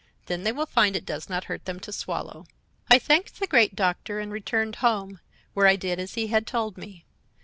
[0.25, 2.47] Then they will find it does not hurt them to swallow.'
[2.89, 5.19] "I thanked the great Doctor and returned home,
[5.53, 7.05] where I did as he had told me.